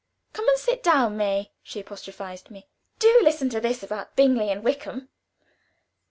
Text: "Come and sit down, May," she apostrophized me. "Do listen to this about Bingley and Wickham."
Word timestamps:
"Come 0.33 0.49
and 0.49 0.57
sit 0.57 0.81
down, 0.81 1.15
May," 1.15 1.51
she 1.61 1.79
apostrophized 1.81 2.49
me. 2.49 2.67
"Do 2.97 3.19
listen 3.21 3.49
to 3.49 3.61
this 3.61 3.83
about 3.83 4.15
Bingley 4.15 4.49
and 4.49 4.63
Wickham." 4.63 5.09